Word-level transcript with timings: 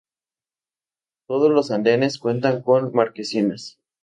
Todos 1.27 1.51
los 1.51 1.69
andenes 1.69 2.17
cuentan 2.17 2.63
con 2.63 2.91
marquesinas. 2.91 3.77